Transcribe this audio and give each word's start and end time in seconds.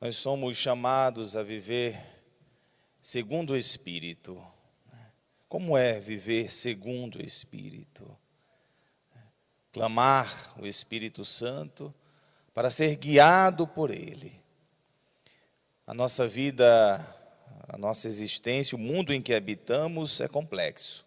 nós 0.00 0.16
somos 0.16 0.56
chamados 0.56 1.36
a 1.36 1.42
viver 1.42 2.00
segundo 3.02 3.50
o 3.50 3.56
Espírito. 3.56 4.42
Como 5.46 5.76
é 5.76 6.00
viver 6.00 6.50
segundo 6.50 7.16
o 7.16 7.22
Espírito? 7.22 8.16
Clamar 9.70 10.58
o 10.58 10.66
Espírito 10.66 11.22
Santo 11.22 11.94
para 12.54 12.70
ser 12.70 12.96
guiado 12.96 13.66
por 13.66 13.90
Ele. 13.90 14.40
A 15.86 15.92
nossa 15.92 16.26
vida, 16.26 16.96
a 17.68 17.76
nossa 17.76 18.08
existência, 18.08 18.76
o 18.76 18.80
mundo 18.80 19.12
em 19.12 19.20
que 19.20 19.34
habitamos 19.34 20.22
é 20.22 20.28
complexo. 20.28 21.04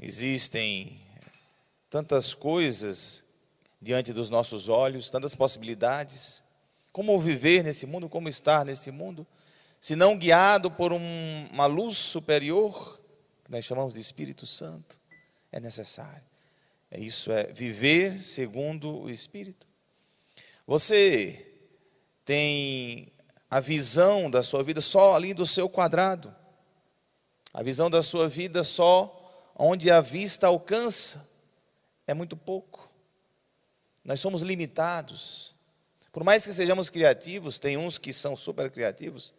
Existem 0.00 0.98
tantas 1.90 2.34
coisas 2.34 3.22
diante 3.78 4.10
dos 4.14 4.30
nossos 4.30 4.70
olhos, 4.70 5.10
tantas 5.10 5.34
possibilidades. 5.34 6.47
Como 6.92 7.20
viver 7.20 7.62
nesse 7.62 7.86
mundo, 7.86 8.08
como 8.08 8.28
estar 8.28 8.64
nesse 8.64 8.90
mundo, 8.90 9.26
se 9.80 9.94
não 9.94 10.18
guiado 10.18 10.70
por 10.70 10.92
um, 10.92 11.46
uma 11.52 11.66
luz 11.66 11.96
superior, 11.96 13.00
que 13.44 13.50
nós 13.50 13.64
chamamos 13.64 13.94
de 13.94 14.00
Espírito 14.00 14.46
Santo, 14.46 15.00
é 15.52 15.60
necessário. 15.60 16.26
É 16.90 16.98
isso 16.98 17.30
é 17.30 17.44
viver 17.52 18.10
segundo 18.10 19.02
o 19.02 19.10
Espírito. 19.10 19.66
Você 20.66 21.46
tem 22.24 23.12
a 23.50 23.60
visão 23.60 24.30
da 24.30 24.42
sua 24.42 24.62
vida 24.62 24.80
só 24.80 25.14
ali 25.14 25.32
do 25.32 25.46
seu 25.46 25.68
quadrado. 25.68 26.34
A 27.52 27.62
visão 27.62 27.88
da 27.88 28.02
sua 28.02 28.28
vida 28.28 28.62
só 28.62 29.14
onde 29.54 29.90
a 29.90 30.00
vista 30.00 30.46
alcança. 30.46 31.28
É 32.06 32.14
muito 32.14 32.36
pouco. 32.36 32.90
Nós 34.04 34.20
somos 34.20 34.42
limitados. 34.42 35.54
Por 36.18 36.24
mais 36.24 36.44
que 36.44 36.52
sejamos 36.52 36.90
criativos, 36.90 37.60
tem 37.60 37.76
uns 37.76 37.96
que 37.96 38.12
são 38.12 38.34
super 38.34 38.68
criativos, 38.72 39.32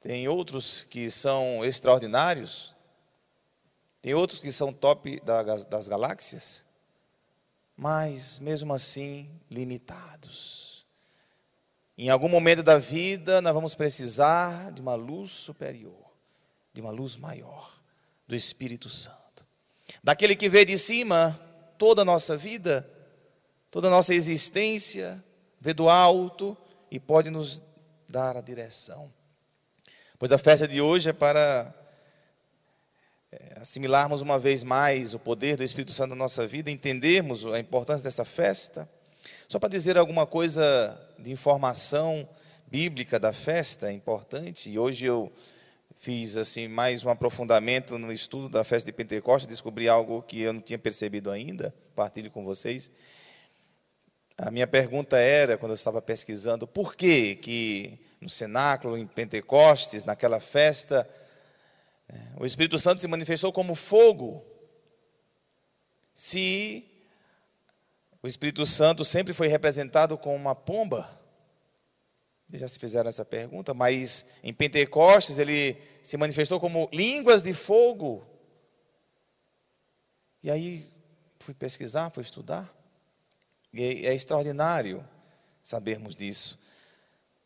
tem 0.00 0.26
outros 0.26 0.82
que 0.82 1.08
são 1.08 1.64
extraordinários, 1.64 2.74
tem 4.00 4.12
outros 4.12 4.40
que 4.40 4.50
são 4.50 4.72
top 4.72 5.22
das 5.24 5.86
galáxias, 5.86 6.66
mas 7.76 8.40
mesmo 8.40 8.74
assim 8.74 9.30
limitados. 9.48 10.84
Em 11.96 12.10
algum 12.10 12.28
momento 12.28 12.64
da 12.64 12.80
vida, 12.80 13.40
nós 13.40 13.54
vamos 13.54 13.76
precisar 13.76 14.72
de 14.72 14.80
uma 14.80 14.96
luz 14.96 15.30
superior, 15.30 16.10
de 16.72 16.80
uma 16.80 16.90
luz 16.90 17.14
maior, 17.14 17.80
do 18.26 18.34
Espírito 18.34 18.88
Santo. 18.88 19.46
Daquele 20.02 20.34
que 20.34 20.48
vê 20.48 20.64
de 20.64 20.76
cima 20.76 21.40
toda 21.78 22.02
a 22.02 22.04
nossa 22.04 22.36
vida, 22.36 22.84
toda 23.70 23.86
a 23.86 23.92
nossa 23.92 24.12
existência, 24.12 25.24
vê 25.62 25.72
do 25.72 25.88
alto 25.88 26.56
e 26.90 26.98
pode 26.98 27.30
nos 27.30 27.62
dar 28.08 28.36
a 28.36 28.40
direção. 28.40 29.08
Pois 30.18 30.32
a 30.32 30.38
festa 30.38 30.66
de 30.66 30.80
hoje 30.80 31.10
é 31.10 31.12
para 31.12 31.72
é, 33.30 33.58
assimilarmos 33.60 34.20
uma 34.20 34.40
vez 34.40 34.64
mais 34.64 35.14
o 35.14 35.20
poder 35.20 35.56
do 35.56 35.62
Espírito 35.62 35.92
Santo 35.92 36.10
na 36.10 36.16
nossa 36.16 36.44
vida, 36.48 36.68
entendermos 36.68 37.46
a 37.46 37.60
importância 37.60 38.02
dessa 38.02 38.24
festa. 38.24 38.90
Só 39.46 39.60
para 39.60 39.68
dizer 39.68 39.96
alguma 39.96 40.26
coisa 40.26 41.00
de 41.16 41.30
informação 41.30 42.28
bíblica 42.66 43.20
da 43.20 43.32
festa, 43.32 43.88
é 43.88 43.92
importante, 43.92 44.68
e 44.68 44.76
hoje 44.76 45.06
eu 45.06 45.32
fiz 45.94 46.36
assim 46.36 46.66
mais 46.66 47.04
um 47.04 47.08
aprofundamento 47.08 47.96
no 47.98 48.12
estudo 48.12 48.48
da 48.48 48.64
festa 48.64 48.86
de 48.86 48.96
Pentecostes, 48.96 49.46
descobri 49.46 49.88
algo 49.88 50.22
que 50.22 50.40
eu 50.40 50.52
não 50.52 50.60
tinha 50.60 50.78
percebido 50.78 51.30
ainda, 51.30 51.72
partilho 51.94 52.32
com 52.32 52.44
vocês. 52.44 52.90
A 54.36 54.50
minha 54.50 54.66
pergunta 54.66 55.16
era, 55.18 55.58
quando 55.58 55.72
eu 55.72 55.76
estava 55.76 56.00
pesquisando, 56.00 56.66
por 56.66 56.96
que 56.96 57.36
que 57.36 58.00
no 58.20 58.30
cenáculo, 58.30 58.96
em 58.96 59.06
Pentecostes, 59.06 60.04
naquela 60.04 60.40
festa, 60.40 61.08
é, 62.08 62.14
o 62.38 62.46
Espírito 62.46 62.78
Santo 62.78 63.00
se 63.00 63.08
manifestou 63.08 63.52
como 63.52 63.74
fogo, 63.74 64.44
se 66.14 66.88
o 68.22 68.26
Espírito 68.26 68.64
Santo 68.64 69.04
sempre 69.04 69.32
foi 69.32 69.48
representado 69.48 70.16
com 70.16 70.34
uma 70.34 70.54
pomba? 70.54 71.20
Já 72.52 72.68
se 72.68 72.78
fizeram 72.78 73.08
essa 73.08 73.24
pergunta, 73.24 73.72
mas 73.72 74.26
em 74.42 74.52
Pentecostes 74.52 75.38
ele 75.38 75.76
se 76.02 76.16
manifestou 76.16 76.60
como 76.60 76.88
línguas 76.92 77.42
de 77.42 77.54
fogo. 77.54 78.26
E 80.42 80.50
aí 80.50 80.92
fui 81.40 81.54
pesquisar, 81.54 82.10
fui 82.10 82.22
estudar. 82.22 82.81
E 83.72 84.06
é, 84.06 84.06
é 84.06 84.14
extraordinário 84.14 85.06
sabermos 85.62 86.14
disso. 86.14 86.58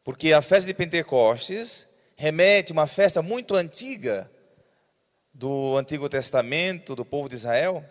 Porque 0.03 0.33
a 0.33 0.43
festa 0.43 0.67
de 0.67 0.75
Pentecostes 0.75 1.89
remete 2.17 2.73
a 2.73 2.75
uma 2.75 2.87
festa 2.87 3.23
muito 3.23 3.55
antiga 3.55 4.31
do 5.33 5.77
Antigo 5.77 6.09
Testamento, 6.09 6.97
do 6.97 7.05
povo 7.05 7.29
de 7.29 7.35
Israel, 7.35 7.85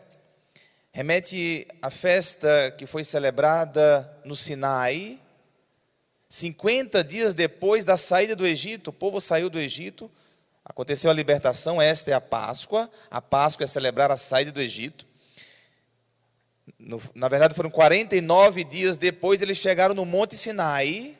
remete 0.91 1.67
à 1.81 1.89
festa 1.91 2.73
que 2.77 2.85
foi 2.85 3.03
celebrada 3.03 4.11
no 4.25 4.35
Sinai, 4.35 5.21
50 6.27 7.03
dias 7.03 7.35
depois 7.35 7.85
da 7.85 7.97
saída 7.97 8.35
do 8.35 8.47
Egito. 8.47 8.89
O 8.89 8.93
povo 8.93 9.21
saiu 9.21 9.49
do 9.49 9.59
Egito, 9.59 10.09
aconteceu 10.63 11.11
a 11.11 11.13
libertação, 11.13 11.81
esta 11.81 12.11
é 12.11 12.13
a 12.13 12.21
Páscoa. 12.21 12.89
A 13.11 13.21
Páscoa 13.21 13.63
é 13.63 13.67
celebrar 13.67 14.09
a 14.09 14.17
saída 14.17 14.51
do 14.51 14.59
Egito. 14.59 15.05
No, 16.79 17.01
na 17.13 17.27
verdade, 17.27 17.55
foram 17.55 17.69
49 17.69 18.63
dias 18.63 18.97
depois, 18.97 19.41
eles 19.41 19.57
chegaram 19.57 19.93
no 19.93 20.05
Monte 20.05 20.35
Sinai. 20.35 21.17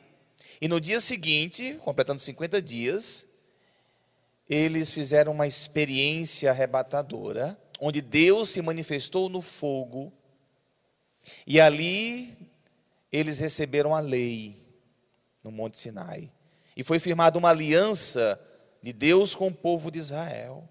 E 0.60 0.68
no 0.68 0.80
dia 0.80 1.00
seguinte, 1.00 1.78
completando 1.82 2.20
50 2.20 2.62
dias, 2.62 3.26
eles 4.48 4.90
fizeram 4.90 5.32
uma 5.32 5.46
experiência 5.46 6.50
arrebatadora, 6.50 7.58
onde 7.80 8.00
Deus 8.00 8.50
se 8.50 8.62
manifestou 8.62 9.28
no 9.28 9.42
fogo, 9.42 10.12
e 11.46 11.60
ali 11.60 12.50
eles 13.12 13.38
receberam 13.38 13.94
a 13.94 14.00
lei 14.00 14.56
no 15.42 15.50
Monte 15.50 15.78
Sinai. 15.78 16.30
E 16.76 16.84
foi 16.84 16.98
firmada 16.98 17.38
uma 17.38 17.50
aliança 17.50 18.40
de 18.82 18.92
Deus 18.92 19.34
com 19.34 19.48
o 19.48 19.54
povo 19.54 19.90
de 19.90 19.98
Israel. 19.98 20.68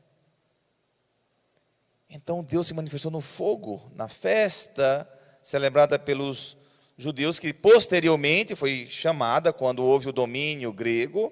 Então 2.10 2.44
Deus 2.44 2.68
se 2.68 2.74
manifestou 2.74 3.12
no 3.12 3.22
fogo, 3.22 3.92
na 3.96 4.08
festa 4.08 5.08
celebrada 5.42 6.00
pelos 6.00 6.58
judeus, 6.98 7.40
que 7.40 7.54
posteriormente 7.54 8.56
foi 8.56 8.88
chamada, 8.90 9.52
quando 9.52 9.84
houve 9.84 10.10
o 10.10 10.14
domínio 10.14 10.72
grego, 10.72 11.32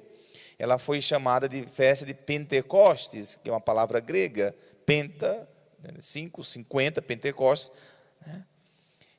ela 0.60 0.78
foi 0.78 1.02
chamada 1.02 1.48
de 1.48 1.64
festa 1.64 2.06
de 2.06 2.14
Pentecostes, 2.14 3.40
que 3.42 3.50
é 3.50 3.54
uma 3.54 3.62
palavra 3.62 4.00
grega, 4.00 4.56
penta, 4.86 5.48
5, 6.00 6.42
né, 6.42 6.48
50, 6.48 7.02
Pentecostes. 7.02 7.72
Né? 8.26 8.46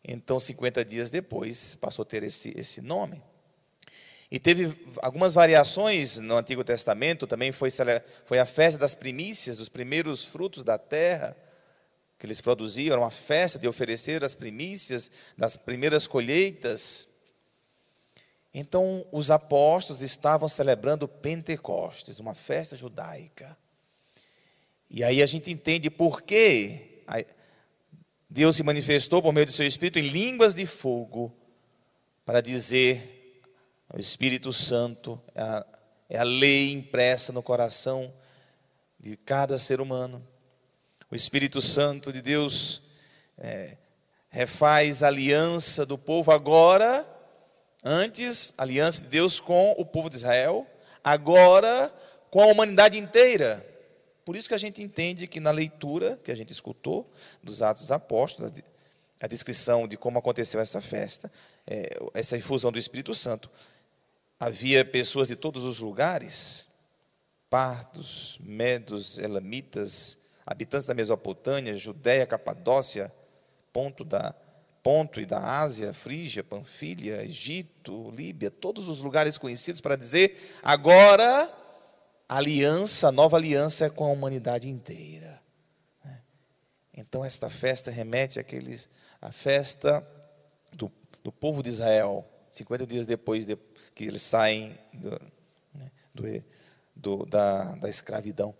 Então, 0.06 0.38
50 0.38 0.84
dias 0.84 1.10
depois, 1.10 1.74
passou 1.76 2.02
a 2.02 2.06
ter 2.06 2.22
esse, 2.22 2.52
esse 2.56 2.80
nome. 2.80 3.22
E 4.30 4.38
teve 4.38 4.74
algumas 5.02 5.34
variações 5.34 6.18
no 6.18 6.36
Antigo 6.36 6.64
Testamento, 6.64 7.26
também 7.26 7.52
foi, 7.52 7.68
foi 8.24 8.38
a 8.38 8.46
festa 8.46 8.78
das 8.78 8.94
primícias, 8.94 9.56
dos 9.56 9.68
primeiros 9.68 10.24
frutos 10.24 10.64
da 10.64 10.76
terra, 10.76 11.36
que 12.24 12.26
eles 12.26 12.40
produziam, 12.40 12.94
era 12.94 13.02
uma 13.02 13.10
festa 13.10 13.58
de 13.58 13.68
oferecer 13.68 14.24
as 14.24 14.34
primícias 14.34 15.10
das 15.36 15.58
primeiras 15.58 16.06
colheitas. 16.06 17.06
Então, 18.54 19.06
os 19.12 19.30
apóstolos 19.30 20.00
estavam 20.00 20.48
celebrando 20.48 21.06
Pentecostes, 21.06 22.18
uma 22.20 22.34
festa 22.34 22.76
judaica. 22.76 23.54
E 24.88 25.04
aí 25.04 25.22
a 25.22 25.26
gente 25.26 25.50
entende 25.50 25.90
por 25.90 26.22
que 26.22 27.04
Deus 28.30 28.56
se 28.56 28.62
manifestou 28.62 29.20
por 29.20 29.34
meio 29.34 29.44
do 29.44 29.52
seu 29.52 29.66
Espírito 29.66 29.98
em 29.98 30.08
línguas 30.08 30.54
de 30.54 30.64
fogo, 30.64 31.30
para 32.24 32.40
dizer: 32.40 33.42
o 33.92 34.00
Espírito 34.00 34.50
Santo 34.50 35.20
é 35.34 35.42
a, 35.42 35.66
é 36.08 36.18
a 36.18 36.24
lei 36.24 36.72
impressa 36.72 37.34
no 37.34 37.42
coração 37.42 38.10
de 38.98 39.14
cada 39.14 39.58
ser 39.58 39.78
humano. 39.78 40.26
O 41.14 41.16
Espírito 41.16 41.62
Santo 41.62 42.12
de 42.12 42.20
Deus 42.20 42.82
é, 43.38 43.76
refaz 44.28 45.04
a 45.04 45.06
aliança 45.06 45.86
do 45.86 45.96
povo 45.96 46.32
agora 46.32 47.08
Antes, 47.84 48.52
aliança 48.58 49.02
de 49.02 49.10
Deus 49.10 49.38
com 49.38 49.76
o 49.78 49.86
povo 49.86 50.10
de 50.10 50.16
Israel, 50.16 50.66
agora 51.04 51.94
com 52.32 52.42
a 52.42 52.46
humanidade 52.46 52.98
inteira. 52.98 53.64
Por 54.24 54.34
isso 54.34 54.48
que 54.48 54.56
a 54.56 54.58
gente 54.58 54.82
entende 54.82 55.28
que 55.28 55.38
na 55.38 55.52
leitura 55.52 56.18
que 56.24 56.32
a 56.32 56.34
gente 56.34 56.50
escutou 56.50 57.08
dos 57.40 57.62
Atos 57.62 57.82
dos 57.82 57.92
Apóstolos, 57.92 58.50
a 59.20 59.28
descrição 59.28 59.86
de 59.86 59.96
como 59.96 60.18
aconteceu 60.18 60.60
essa 60.60 60.80
festa, 60.80 61.30
é, 61.64 61.90
essa 62.12 62.36
infusão 62.36 62.72
do 62.72 62.78
Espírito 62.78 63.14
Santo, 63.14 63.48
havia 64.40 64.84
pessoas 64.84 65.28
de 65.28 65.36
todos 65.36 65.62
os 65.62 65.78
lugares, 65.78 66.66
partos, 67.48 68.36
medos, 68.40 69.16
elamitas, 69.16 70.18
habitantes 70.46 70.86
da 70.86 70.94
Mesopotâmia, 70.94 71.74
Judéia, 71.76 72.26
Capadócia, 72.26 73.12
ponto 73.72 74.04
da 74.04 74.34
Ponto 74.84 75.18
e 75.18 75.24
da 75.24 75.40
Ásia, 75.40 75.94
Frígia, 75.94 76.44
Panfilha, 76.44 77.24
Egito, 77.24 78.10
Líbia, 78.10 78.50
todos 78.50 78.86
os 78.86 79.00
lugares 79.00 79.38
conhecidos 79.38 79.80
para 79.80 79.96
dizer 79.96 80.38
agora 80.62 81.50
a 82.28 82.36
aliança, 82.36 83.08
a 83.08 83.12
nova 83.12 83.38
aliança 83.38 83.86
é 83.86 83.88
com 83.88 84.04
a 84.04 84.10
humanidade 84.10 84.68
inteira. 84.68 85.40
Né? 86.04 86.20
Então 86.92 87.24
esta 87.24 87.48
festa 87.48 87.90
remete 87.90 88.38
àqueles, 88.38 88.90
à 89.22 89.32
festa 89.32 90.06
do, 90.74 90.92
do 91.22 91.32
povo 91.32 91.62
de 91.62 91.70
Israel, 91.70 92.22
50 92.50 92.86
dias 92.86 93.06
depois 93.06 93.46
de, 93.46 93.56
que 93.94 94.04
eles 94.04 94.20
saem 94.20 94.78
do, 94.92 95.18
né, 95.72 95.90
do, 96.94 97.24
da, 97.24 97.74
da 97.76 97.88
escravidão. 97.88 98.54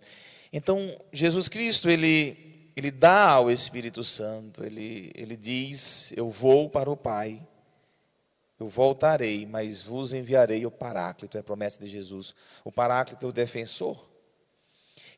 Então 0.57 0.79
Jesus 1.11 1.49
Cristo 1.49 1.89
ele 1.89 2.71
ele 2.77 2.89
dá 2.89 3.31
ao 3.31 3.51
Espírito 3.51 4.05
Santo, 4.05 4.63
ele, 4.63 5.11
ele 5.13 5.35
diz: 5.35 6.13
Eu 6.15 6.29
vou 6.29 6.69
para 6.69 6.89
o 6.89 6.95
Pai, 6.95 7.45
eu 8.57 8.67
voltarei, 8.67 9.45
mas 9.45 9.83
vos 9.83 10.13
enviarei 10.13 10.65
o 10.65 10.71
Paráclito, 10.71 11.35
é 11.35 11.41
a 11.41 11.43
promessa 11.43 11.81
de 11.81 11.89
Jesus. 11.89 12.33
O 12.63 12.71
Paráclito 12.71 13.25
é 13.25 13.29
o 13.29 13.33
defensor. 13.33 14.09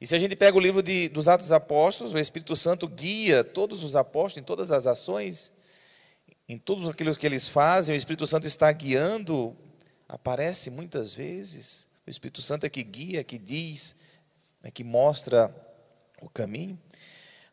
E 0.02 0.08
se 0.08 0.16
a 0.16 0.20
gente 0.20 0.36
pega 0.36 0.58
o 0.58 0.60
livro 0.60 0.82
de, 0.82 1.08
dos 1.08 1.28
Atos 1.28 1.52
Apóstolos, 1.52 2.14
o 2.14 2.18
Espírito 2.18 2.56
Santo 2.56 2.88
guia 2.88 3.44
todos 3.44 3.84
os 3.84 3.96
apóstolos 3.96 4.38
em 4.38 4.44
todas 4.44 4.72
as 4.72 4.88
ações, 4.88 5.52
em 6.50 6.58
tudo 6.58 6.90
aquilo 6.90 7.16
que 7.16 7.28
eles 7.28 7.48
fazem, 7.48 7.96
o 7.96 7.98
Espírito 7.98 8.26
Santo 8.26 8.48
está 8.48 8.72
guiando, 8.72 9.56
aparece 10.10 10.72
muitas 10.72 11.14
vezes. 11.14 11.88
O 12.08 12.10
Espírito 12.10 12.42
Santo 12.42 12.66
é 12.66 12.70
que 12.70 12.84
guia, 12.84 13.24
que 13.24 13.38
diz, 13.38 13.96
é 14.68 14.72
que 14.72 14.84
mostra 14.84 15.56
o 16.22 16.30
caminho. 16.30 16.78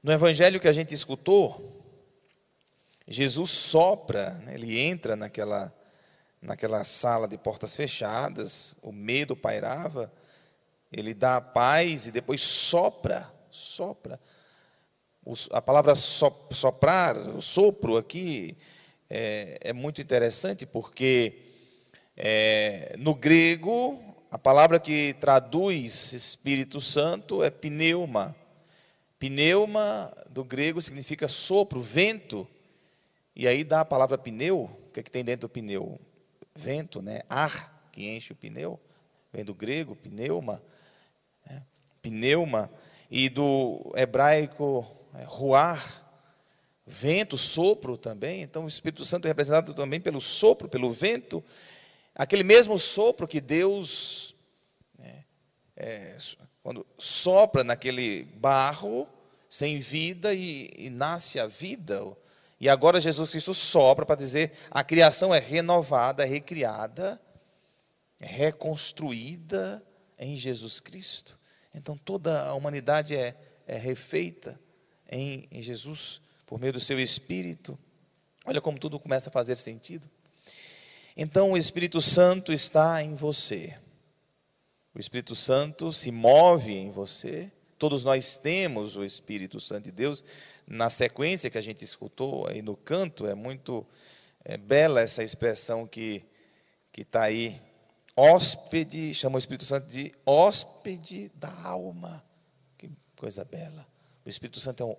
No 0.03 0.11
evangelho 0.11 0.59
que 0.59 0.67
a 0.67 0.73
gente 0.73 0.93
escutou, 0.93 1.81
Jesus 3.07 3.53
sopra, 3.53 4.31
né, 4.41 4.55
ele 4.55 4.81
entra 4.81 5.15
naquela, 5.15 5.73
naquela 6.43 6.83
sala 6.83 7.29
de 7.29 7.39
portas 7.39 7.77
fechadas, 7.77 8.75
o 8.83 8.91
medo 8.91 9.37
pairava, 9.37 10.13
ele 10.91 11.15
dá 11.15 11.41
paz 11.41 12.09
e 12.09 12.11
depois 12.11 12.43
sopra, 12.43 13.33
sopra. 13.49 14.21
a 15.53 15.63
palavra 15.63 15.95
soprar, 15.95 17.17
o 17.17 17.41
sopro 17.41 17.97
aqui, 17.97 18.59
é, 19.09 19.59
é 19.61 19.73
muito 19.73 20.03
interessante 20.03 20.67
porque 20.67 21.43
é, 22.17 22.97
no 22.99 23.15
grego, 23.15 24.14
a 24.35 24.39
palavra 24.39 24.81
que 24.81 25.15
traduz 25.21 26.13
Espírito 26.13 26.81
Santo 26.81 27.45
é 27.45 27.51
pneuma. 27.51 28.35
Pneuma, 29.17 30.13
do 30.29 30.43
grego, 30.43 30.83
significa 30.83 31.29
sopro, 31.29 31.81
vento. 31.81 32.45
E 33.37 33.47
aí 33.47 33.63
dá 33.63 33.83
a 33.83 33.85
palavra 33.85 34.19
pneu. 34.19 34.63
O 34.89 34.91
que, 34.93 34.99
é 34.99 35.03
que 35.05 35.11
tem 35.11 35.23
dentro 35.23 35.47
do 35.47 35.53
pneu? 35.53 36.01
Vento, 36.53 37.01
né? 37.01 37.23
ar 37.31 37.89
que 37.93 38.09
enche 38.09 38.33
o 38.33 38.35
pneu. 38.35 38.81
Vem 39.33 39.45
do 39.45 39.55
grego, 39.55 39.95
pneuma. 39.95 40.61
Né? 41.49 41.63
Pneuma. 42.03 42.69
E 43.09 43.29
do 43.29 43.93
hebraico, 43.95 44.85
é, 45.15 45.23
ruar, 45.29 46.05
vento, 46.85 47.39
sopro 47.39 47.97
também. 47.97 48.43
Então 48.43 48.65
o 48.65 48.69
Espírito 48.69 49.05
Santo 49.05 49.27
é 49.27 49.29
representado 49.29 49.73
também 49.75 50.01
pelo 50.01 50.21
sopro, 50.21 50.69
pelo 50.69 50.91
vento. 50.91 51.41
Aquele 52.15 52.45
mesmo 52.45 52.79
sopro 52.79 53.27
que 53.27 53.41
Deus 53.41 54.35
né, 54.99 55.25
é, 55.77 56.17
quando 56.63 56.87
sopra 56.97 57.65
naquele 57.65 58.25
barro 58.25 59.09
sem 59.49 59.79
vida 59.79 60.33
e, 60.33 60.71
e 60.77 60.91
nasce 60.91 61.39
a 61.39 61.47
vida. 61.47 62.01
E 62.59 62.69
agora 62.69 63.01
Jesus 63.01 63.31
Cristo 63.31 63.53
sopra 63.53 64.07
para 64.07 64.17
dizer 64.17 64.53
a 64.71 64.83
criação 64.83 65.35
é 65.35 65.39
renovada, 65.39 66.23
é 66.23 66.27
recriada, 66.27 67.21
é 68.21 68.27
reconstruída 68.27 69.85
em 70.19 70.37
Jesus 70.37 70.81
Cristo. 70.81 71.39
Então 71.75 71.97
toda 71.97 72.45
a 72.45 72.55
humanidade 72.55 73.17
é, 73.17 73.37
é 73.67 73.77
refeita 73.77 74.59
em, 75.11 75.47
em 75.51 75.63
Jesus 75.63 76.23
por 76.47 76.59
meio 76.59 76.73
do 76.73 76.81
seu 76.81 76.99
Espírito. 76.99 77.79
Olha 78.47 78.61
como 78.61 78.79
tudo 78.79 79.01
começa 79.01 79.29
a 79.29 79.33
fazer 79.33 79.57
sentido. 79.57 80.09
Então 81.17 81.53
o 81.53 81.57
Espírito 81.57 82.03
Santo 82.03 82.53
está 82.53 83.03
em 83.03 83.15
você. 83.15 83.79
O 84.93 84.99
Espírito 84.99 85.35
Santo 85.37 85.93
se 85.93 86.11
move 86.11 86.73
em 86.73 86.91
você. 86.91 87.53
Todos 87.79 88.03
nós 88.03 88.39
temos 88.39 88.97
o 88.97 89.05
Espírito 89.05 89.61
Santo 89.61 89.85
de 89.85 89.93
Deus. 89.93 90.25
Na 90.67 90.91
sequência 90.91 91.51
que 91.51 91.59
a 91.59 91.63
gente 91.63 91.85
escutou 91.85 92.49
aí 92.49 92.63
no 92.63 92.77
canto, 92.77 93.27
é 93.27 93.35
muito 93.35 93.87
é, 94.45 94.57
bela 94.57 95.01
essa 95.01 95.23
expressão 95.23 95.87
que 95.87 96.25
está 96.97 97.23
aí. 97.23 97.61
Hóspede, 98.17 99.13
chama 99.15 99.37
o 99.37 99.39
Espírito 99.39 99.65
Santo 99.65 99.87
de 99.87 100.13
hóspede 100.25 101.31
da 101.35 101.53
alma. 101.63 102.25
Que 102.77 102.91
coisa 103.17 103.45
bela. 103.45 103.87
O 104.25 104.29
Espírito 104.29 104.59
Santo 104.59 104.83
é 104.83 104.87
um 104.87 104.97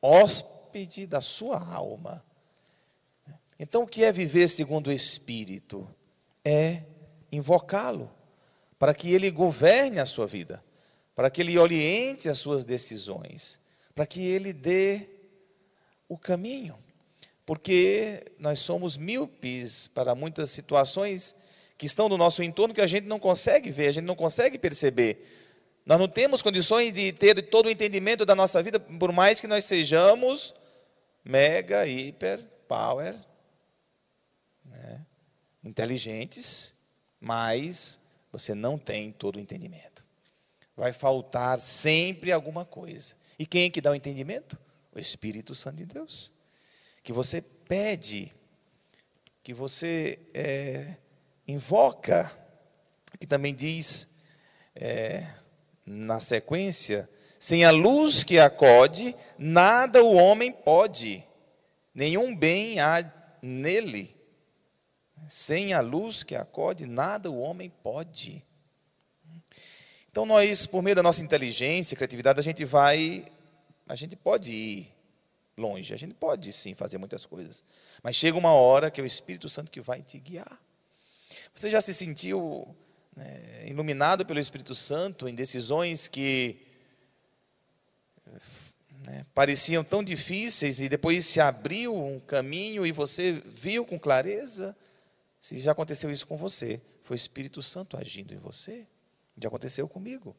hóspede 0.00 1.06
da 1.06 1.20
sua 1.20 1.58
alma. 1.72 2.24
Então, 3.58 3.82
o 3.82 3.86
que 3.86 4.04
é 4.04 4.12
viver 4.12 4.48
segundo 4.48 4.88
o 4.88 4.92
Espírito? 4.92 5.88
É 6.44 6.82
invocá-lo 7.30 8.10
para 8.78 8.94
que 8.94 9.12
ele 9.12 9.30
governe 9.30 9.98
a 9.98 10.06
sua 10.06 10.26
vida, 10.26 10.62
para 11.14 11.30
que 11.30 11.40
ele 11.40 11.58
oriente 11.58 12.28
as 12.28 12.38
suas 12.38 12.64
decisões, 12.64 13.58
para 13.94 14.06
que 14.06 14.24
ele 14.26 14.52
dê 14.52 15.08
o 16.08 16.18
caminho. 16.18 16.76
Porque 17.46 18.24
nós 18.38 18.58
somos 18.58 18.96
míopes 18.96 19.88
para 19.88 20.14
muitas 20.14 20.50
situações 20.50 21.34
que 21.76 21.86
estão 21.86 22.08
no 22.08 22.16
nosso 22.16 22.42
entorno 22.42 22.74
que 22.74 22.80
a 22.80 22.86
gente 22.86 23.06
não 23.06 23.18
consegue 23.18 23.70
ver, 23.70 23.88
a 23.88 23.92
gente 23.92 24.04
não 24.04 24.16
consegue 24.16 24.58
perceber. 24.58 25.26
Nós 25.84 25.98
não 25.98 26.08
temos 26.08 26.40
condições 26.40 26.94
de 26.94 27.12
ter 27.12 27.40
todo 27.42 27.66
o 27.66 27.70
entendimento 27.70 28.24
da 28.24 28.34
nossa 28.34 28.62
vida, 28.62 28.80
por 28.80 29.12
mais 29.12 29.40
que 29.40 29.46
nós 29.46 29.64
sejamos 29.64 30.54
mega, 31.24 31.86
hiper, 31.86 32.40
power, 32.66 33.14
né, 34.64 35.04
inteligentes, 35.62 36.74
mas 37.20 38.00
você 38.30 38.54
não 38.54 38.78
tem 38.78 39.12
todo 39.12 39.36
o 39.36 39.40
entendimento. 39.40 40.04
Vai 40.76 40.92
faltar 40.92 41.58
sempre 41.58 42.32
alguma 42.32 42.64
coisa. 42.64 43.14
E 43.38 43.46
quem 43.46 43.64
é 43.64 43.70
que 43.70 43.80
dá 43.80 43.90
o 43.90 43.94
entendimento? 43.94 44.58
O 44.92 44.98
Espírito 44.98 45.54
Santo 45.54 45.76
de 45.76 45.86
Deus. 45.86 46.32
Que 47.02 47.12
você 47.12 47.40
pede, 47.40 48.32
que 49.42 49.54
você 49.54 50.18
é, 50.32 50.96
invoca, 51.46 52.30
que 53.20 53.26
também 53.26 53.54
diz 53.54 54.08
é, 54.74 55.26
na 55.86 56.18
sequência: 56.18 57.08
sem 57.38 57.64
a 57.64 57.70
luz 57.70 58.24
que 58.24 58.38
acode, 58.38 59.14
nada 59.38 60.02
o 60.02 60.14
homem 60.14 60.50
pode, 60.50 61.22
nenhum 61.94 62.34
bem 62.34 62.80
há 62.80 63.04
nele. 63.42 64.13
Sem 65.28 65.72
a 65.72 65.80
luz 65.80 66.22
que 66.22 66.34
acode, 66.34 66.86
nada 66.86 67.30
o 67.30 67.38
homem 67.40 67.70
pode. 67.82 68.44
Então 70.10 70.24
nós, 70.24 70.66
por 70.66 70.82
meio 70.82 70.94
da 70.94 71.02
nossa 71.02 71.22
inteligência, 71.22 71.96
criatividade, 71.96 72.38
a 72.38 72.42
gente 72.42 72.64
vai, 72.64 73.24
a 73.88 73.94
gente 73.94 74.14
pode 74.14 74.52
ir 74.52 74.94
longe, 75.56 75.94
a 75.94 75.96
gente 75.96 76.14
pode 76.14 76.52
sim 76.52 76.74
fazer 76.74 76.98
muitas 76.98 77.26
coisas, 77.26 77.64
mas 78.02 78.16
chega 78.16 78.38
uma 78.38 78.52
hora 78.52 78.90
que 78.90 79.00
é 79.00 79.04
o 79.04 79.06
Espírito 79.06 79.48
Santo 79.48 79.70
que 79.70 79.80
vai 79.80 80.02
te 80.02 80.18
guiar. 80.18 80.60
Você 81.54 81.70
já 81.70 81.80
se 81.80 81.94
sentiu 81.94 82.76
né, 83.16 83.66
iluminado 83.66 84.26
pelo 84.26 84.40
Espírito 84.40 84.74
Santo 84.74 85.28
em 85.28 85.34
decisões 85.34 86.08
que 86.08 86.60
né, 89.04 89.24
pareciam 89.34 89.84
tão 89.84 90.02
difíceis 90.02 90.80
e 90.80 90.88
depois 90.88 91.24
se 91.26 91.40
abriu 91.40 91.94
um 91.94 92.18
caminho 92.20 92.86
e 92.86 92.92
você 92.92 93.42
viu 93.46 93.84
com 93.84 93.98
clareza? 93.98 94.76
Se 95.44 95.60
já 95.60 95.72
aconteceu 95.72 96.10
isso 96.10 96.26
com 96.26 96.38
você, 96.38 96.80
foi 97.02 97.16
o 97.16 97.18
Espírito 97.18 97.62
Santo 97.62 97.98
agindo 97.98 98.32
em 98.32 98.38
você. 98.38 98.86
Já 99.38 99.48
aconteceu 99.48 99.86
comigo. 99.86 100.34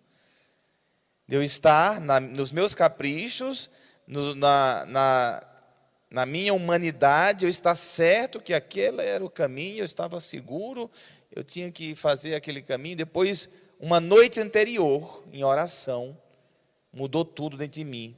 De 1.27 1.35
eu 1.35 1.43
estar 1.43 2.01
na, 2.01 2.19
nos 2.19 2.51
meus 2.51 2.73
caprichos, 2.73 3.69
no, 4.07 4.33
na, 4.33 4.83
na, 4.87 5.47
na 6.09 6.25
minha 6.25 6.55
humanidade, 6.55 7.45
eu 7.45 7.49
estar 7.51 7.75
certo 7.75 8.41
que 8.41 8.51
aquele 8.51 8.99
era 9.03 9.23
o 9.23 9.29
caminho, 9.29 9.81
eu 9.81 9.85
estava 9.85 10.19
seguro, 10.19 10.89
eu 11.31 11.43
tinha 11.43 11.71
que 11.71 11.93
fazer 11.93 12.33
aquele 12.33 12.63
caminho. 12.63 12.97
Depois, 12.97 13.47
uma 13.79 13.99
noite 13.99 14.39
anterior, 14.39 15.23
em 15.31 15.43
oração, 15.43 16.19
mudou 16.91 17.23
tudo 17.23 17.57
dentro 17.57 17.73
de 17.73 17.83
mim. 17.83 18.17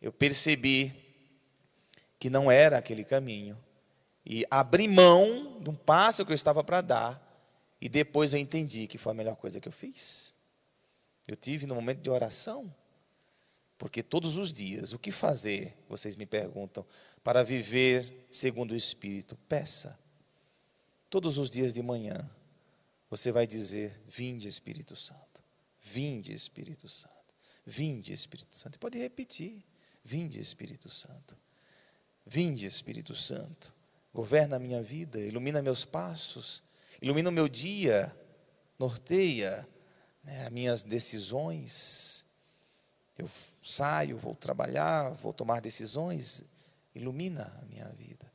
Eu 0.00 0.14
percebi 0.14 0.94
que 2.18 2.30
não 2.30 2.50
era 2.50 2.78
aquele 2.78 3.04
caminho 3.04 3.65
e 4.26 4.44
abri 4.50 4.88
mão 4.88 5.60
de 5.60 5.70
um 5.70 5.76
passo 5.76 6.26
que 6.26 6.32
eu 6.32 6.34
estava 6.34 6.64
para 6.64 6.80
dar, 6.80 7.22
e 7.80 7.88
depois 7.88 8.32
eu 8.32 8.40
entendi 8.40 8.88
que 8.88 8.98
foi 8.98 9.12
a 9.12 9.14
melhor 9.14 9.36
coisa 9.36 9.60
que 9.60 9.68
eu 9.68 9.72
fiz. 9.72 10.34
Eu 11.28 11.36
tive 11.36 11.66
no 11.66 11.74
momento 11.74 12.00
de 12.00 12.10
oração, 12.10 12.74
Porque 13.78 14.02
todos 14.02 14.38
os 14.38 14.54
dias, 14.54 14.94
o 14.94 14.98
que 14.98 15.12
fazer, 15.12 15.76
vocês 15.86 16.16
me 16.16 16.24
perguntam, 16.24 16.84
para 17.22 17.42
viver 17.42 18.26
segundo 18.30 18.72
o 18.72 18.76
Espírito? 18.76 19.36
Peça. 19.48 19.98
Todos 21.10 21.36
os 21.36 21.50
dias 21.50 21.74
de 21.74 21.82
manhã, 21.82 22.18
você 23.10 23.30
vai 23.30 23.46
dizer: 23.46 24.00
Vinde, 24.08 24.48
Espírito 24.48 24.96
Santo. 24.96 25.44
Vinde, 25.78 26.32
Espírito 26.32 26.88
Santo. 26.88 27.34
Vinde, 27.66 28.14
Espírito 28.14 28.56
Santo. 28.56 28.76
E 28.76 28.78
pode 28.78 28.98
repetir: 28.98 29.62
Vinde, 30.02 30.40
Espírito 30.40 30.88
Santo. 30.88 31.36
Vinde, 32.24 32.64
Espírito 32.64 33.14
Santo. 33.14 33.75
Governa 34.16 34.56
a 34.56 34.58
minha 34.58 34.82
vida, 34.82 35.20
ilumina 35.20 35.60
meus 35.60 35.84
passos, 35.84 36.62
ilumina 37.02 37.28
o 37.28 37.32
meu 37.32 37.46
dia, 37.50 38.16
norteia 38.78 39.68
né, 40.24 40.46
as 40.46 40.50
minhas 40.50 40.82
decisões. 40.82 42.24
Eu 43.18 43.28
saio, 43.62 44.16
vou 44.16 44.34
trabalhar, 44.34 45.10
vou 45.16 45.34
tomar 45.34 45.60
decisões, 45.60 46.42
ilumina 46.94 47.54
a 47.60 47.66
minha 47.66 47.84
vida. 47.90 48.32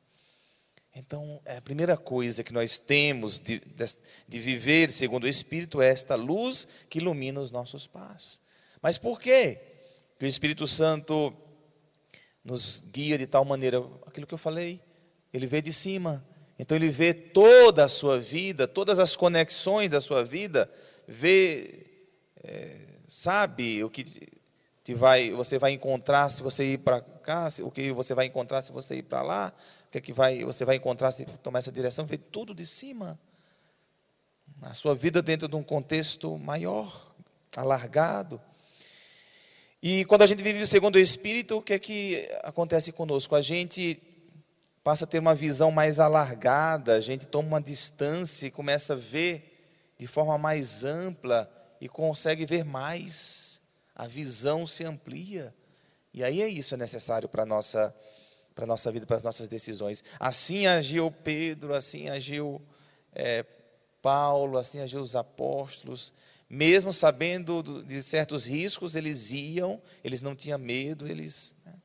Então, 0.94 1.42
é 1.46 1.58
a 1.58 1.62
primeira 1.64 1.98
coisa 1.98 2.44
que 2.44 2.54
nós 2.54 2.78
temos 2.78 3.40
de, 3.40 3.60
de, 3.60 3.86
de, 4.28 4.40
viver 4.40 4.92
segundo 4.92 5.24
o 5.24 5.28
Espírito 5.28 5.82
é 5.82 5.90
esta 5.90 6.14
luz 6.14 6.68
que 6.92 7.00
ilumina 7.00 7.42
os 7.42 7.50
nossos 7.50 7.88
passos. 7.88 8.40
Mas 8.84 9.00
por 9.00 9.20
quê? 9.20 9.60
Que 10.20 10.26
o 10.26 10.28
Espírito 10.28 10.68
Santo 10.68 11.36
nos 12.44 12.82
guia 12.82 13.18
de 13.18 13.26
tal 13.26 13.44
maneira, 13.44 13.80
aquilo 14.06 14.28
que 14.28 14.34
eu 14.36 14.38
falei, 14.38 14.80
ele 15.34 15.48
vê 15.48 15.62
de 15.62 15.72
cima. 15.72 16.26
Então 16.58 16.78
ele 16.78 16.90
vê 16.90 17.14
toda 17.14 17.86
a 17.86 17.88
sua 17.88 18.20
vida, 18.20 18.68
todas 18.68 19.00
as 19.00 19.16
conexões 19.16 19.90
da 19.90 20.00
sua 20.00 20.24
vida, 20.24 20.70
vê, 21.08 21.86
é, 22.44 22.82
sabe 23.08 23.84
o 23.84 23.90
que 23.90 24.04
te 24.84 24.94
vai, 24.94 25.32
você 25.32 25.58
vai 25.58 25.72
encontrar 25.72 26.30
se 26.30 26.44
você 26.44 26.74
ir 26.74 26.78
para 26.80 27.02
cá, 27.02 27.48
o 27.62 27.72
que 27.72 27.92
você 27.92 28.14
vai 28.14 28.26
encontrar 28.26 28.62
se 28.62 28.72
você 28.72 28.98
ir 28.98 29.04
para 29.04 29.22
lá, 29.22 29.54
o 29.88 29.92
que, 29.92 29.98
é 29.98 30.02
que 30.02 30.14
vai, 30.14 30.44
você 30.44 30.64
vai 30.64 30.76
encontrar 30.76 31.12
se 31.12 31.26
tomar 31.26 31.60
essa 31.60 31.72
direção, 31.72 32.06
vê 32.06 32.18
tudo 32.18 32.54
de 32.54 32.66
cima. 32.66 33.20
A 34.62 34.76
sua 34.76 34.94
vida 34.94 35.22
dentro 35.22 35.48
de 35.48 35.56
um 35.56 35.64
contexto 35.64 36.38
maior, 36.38 37.12
alargado. 37.56 38.40
E 39.82 40.06
quando 40.06 40.22
a 40.22 40.28
gente 40.28 40.44
vive 40.44 40.64
segundo 40.68 40.96
o 40.96 41.00
Espírito, 41.00 41.58
o 41.58 41.62
que 41.62 41.74
é 41.74 41.80
que 41.80 42.30
acontece 42.44 42.92
conosco? 42.92 43.36
A 43.36 43.42
gente 43.42 44.00
passa 44.84 45.06
a 45.06 45.08
ter 45.08 45.20
uma 45.20 45.36
visão 45.36 45.72
mais 45.72 46.00
alargada, 46.00 46.96
a 46.96 47.02
gente 47.02 47.28
toma 47.28 47.48
uma 47.48 47.62
distância 47.62 48.48
e 48.48 48.52
começa 48.52 48.94
a 48.94 48.98
ver 48.98 49.94
de 49.98 50.08
forma 50.08 50.38
mais 50.38 50.84
ampla 50.84 51.50
e 51.80 51.88
consegue 51.88 52.46
ver 52.46 52.66
mais 52.66 53.62
a 53.96 54.08
visão 54.08 54.66
se 54.66 54.84
amplia. 54.84 55.54
E 56.14 56.24
aí 56.24 56.42
é 56.42 56.48
isso 56.48 56.74
é 56.74 56.78
necessário 56.78 57.30
para 57.30 57.44
a 57.44 57.46
nossa, 57.46 57.96
para 58.56 58.66
nossa 58.66 58.92
vida, 58.92 59.06
para 59.06 59.18
as 59.18 59.24
nossas 59.24 59.48
decisões. 59.48 60.04
Assim 60.20 60.66
agiu 60.66 61.12
Pedro, 61.12 61.74
assim 61.74 62.10
agiu 62.10 62.62
é, 63.14 63.46
Paulo, 64.02 64.58
assim 64.58 64.80
agiu 64.80 65.02
os 65.02 65.16
apóstolos. 65.16 66.12
Mesmo 66.50 66.92
sabendo 66.92 67.84
de 67.84 68.02
certos 68.04 68.46
riscos, 68.46 68.96
eles 68.96 69.32
iam, 69.32 69.82
eles 70.04 70.22
não 70.22 70.36
tinham 70.36 70.60
medo, 70.60 71.08
eles. 71.08 71.56
Né? 71.66 71.81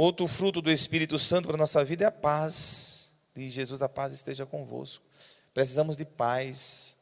Outro 0.00 0.28
fruto 0.28 0.62
do 0.62 0.70
Espírito 0.70 1.18
Santo 1.18 1.48
para 1.48 1.56
a 1.56 1.58
nossa 1.58 1.84
vida 1.84 2.04
é 2.04 2.06
a 2.06 2.12
paz. 2.12 3.12
De 3.34 3.48
Jesus, 3.48 3.82
a 3.82 3.88
paz 3.88 4.12
esteja 4.12 4.46
convosco. 4.46 5.04
Precisamos 5.52 5.96
de 5.96 6.04
paz. 6.04 6.96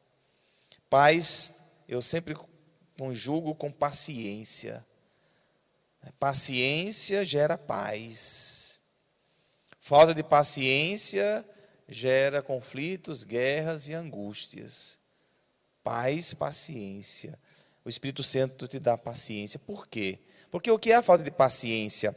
Paz, 0.88 1.62
eu 1.87 2.00
sempre 2.00 2.35
conjugo 2.99 3.55
com 3.55 3.71
paciência. 3.71 4.83
Paciência 6.19 7.23
gera 7.23 7.59
paz. 7.59 8.81
Falta 9.79 10.15
de 10.15 10.23
paciência 10.23 11.47
gera 11.87 12.41
conflitos, 12.41 13.25
guerras 13.25 13.88
e 13.88 13.93
angústias. 13.93 14.99
Paz, 15.85 16.33
paciência. 16.33 17.38
O 17.85 17.91
Espírito 17.91 18.23
Santo 18.23 18.67
te 18.67 18.79
dá 18.79 18.97
paciência. 18.97 19.59
Por 19.59 19.87
quê? 19.87 20.19
Porque 20.50 20.71
o 20.71 20.79
que 20.79 20.93
é 20.93 20.95
a 20.95 21.03
falta 21.03 21.23
de 21.23 21.31
paciência? 21.31 22.17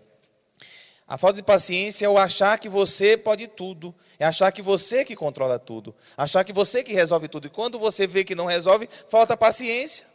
A 1.09 1.17
falta 1.17 1.37
de 1.37 1.43
paciência 1.43 2.05
é 2.05 2.09
o 2.09 2.19
achar 2.19 2.59
que 2.59 2.69
você 2.69 3.17
pode 3.17 3.47
tudo, 3.47 3.95
é 4.19 4.25
achar 4.25 4.51
que 4.51 4.61
você 4.61 5.03
que 5.03 5.15
controla 5.15 5.57
tudo, 5.57 5.95
achar 6.15 6.43
que 6.43 6.53
você 6.53 6.83
que 6.83 6.93
resolve 6.93 7.27
tudo. 7.27 7.47
E 7.47 7.49
quando 7.49 7.79
você 7.79 8.05
vê 8.05 8.23
que 8.23 8.35
não 8.35 8.45
resolve, 8.45 8.87
falta 9.07 9.35
paciência. 9.35 10.05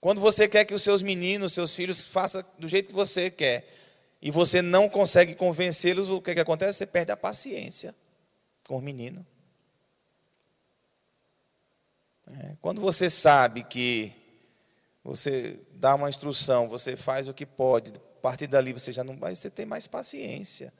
Quando 0.00 0.18
você 0.18 0.48
quer 0.48 0.64
que 0.64 0.72
os 0.72 0.80
seus 0.80 1.02
meninos, 1.02 1.52
seus 1.52 1.74
filhos 1.74 2.06
façam 2.06 2.42
do 2.58 2.66
jeito 2.66 2.86
que 2.86 2.94
você 2.94 3.30
quer, 3.30 3.68
e 4.22 4.30
você 4.30 4.62
não 4.62 4.88
consegue 4.88 5.34
convencê-los, 5.34 6.08
o 6.08 6.22
que, 6.22 6.32
que 6.32 6.40
acontece? 6.40 6.78
Você 6.78 6.86
perde 6.86 7.12
a 7.12 7.16
paciência 7.16 7.94
com 8.66 8.78
o 8.78 8.80
menino. 8.80 9.26
É, 12.28 12.54
quando 12.62 12.80
você 12.80 13.10
sabe 13.10 13.62
que 13.62 14.10
você 15.04 15.60
dá 15.72 15.94
uma 15.94 16.08
instrução, 16.08 16.66
você 16.66 16.96
faz 16.96 17.28
o 17.28 17.34
que 17.34 17.44
pode, 17.44 17.92
partir 18.24 18.46
dali 18.46 18.72
você 18.72 18.90
já 18.90 19.04
não 19.04 19.18
vai, 19.18 19.36
você 19.36 19.50
tem 19.50 19.66
mais 19.66 19.86
paciência. 19.86 20.72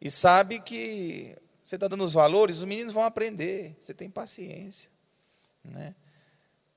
E 0.00 0.08
sabe 0.08 0.60
que 0.60 1.36
você 1.60 1.74
está 1.74 1.88
dando 1.88 2.04
os 2.04 2.12
valores, 2.12 2.58
os 2.58 2.64
meninos 2.64 2.94
vão 2.94 3.02
aprender, 3.02 3.76
você 3.80 3.92
tem 3.92 4.08
paciência. 4.08 4.88
Né? 5.64 5.96